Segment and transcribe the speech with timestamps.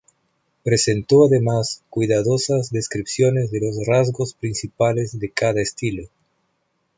[0.63, 6.05] Presentó además cuidadosas descripciones de los rasgos principales de cada estilo.